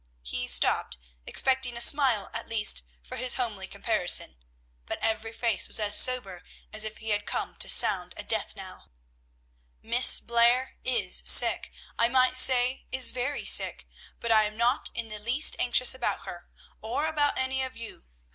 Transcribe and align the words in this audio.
(He 0.23 0.47
stopped, 0.47 0.97
expecting 1.27 1.77
a 1.77 1.79
smile 1.79 2.31
at 2.33 2.49
least 2.49 2.81
for 3.03 3.17
his 3.17 3.35
homely 3.35 3.67
comparison, 3.67 4.35
but 4.87 4.97
every 4.99 5.31
face 5.31 5.67
was 5.67 5.79
as 5.79 5.95
sober 5.95 6.41
as 6.73 6.83
if 6.83 6.97
he 6.97 7.09
had 7.09 7.27
come 7.27 7.55
to 7.57 7.69
sound 7.69 8.15
a 8.17 8.23
death 8.23 8.55
knell.) 8.55 8.89
"Miss 9.83 10.19
Blair 10.19 10.77
is 10.83 11.21
sick, 11.27 11.71
I 11.99 12.07
might 12.07 12.35
say 12.35 12.87
is 12.91 13.11
very 13.11 13.45
sick, 13.45 13.87
but 14.19 14.31
I 14.31 14.45
am 14.45 14.57
not 14.57 14.89
in 14.95 15.09
the 15.09 15.19
least 15.19 15.55
anxious 15.59 15.93
about 15.93 16.21
her, 16.21 16.49
or 16.81 17.05
about 17.05 17.37
any 17.37 17.61
of 17.61 17.77
you. 17.77 18.05